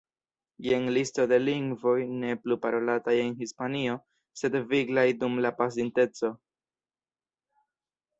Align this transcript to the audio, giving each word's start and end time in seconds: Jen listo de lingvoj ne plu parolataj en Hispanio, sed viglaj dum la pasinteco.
Jen 0.67 0.85
listo 0.93 1.25
de 1.31 1.37
lingvoj 1.41 1.91
ne 2.21 2.31
plu 2.45 2.57
parolataj 2.63 3.15
en 3.25 3.35
Hispanio, 3.41 3.97
sed 4.41 4.57
viglaj 4.71 5.05
dum 5.25 5.37
la 5.47 5.53
pasinteco. 5.61 6.33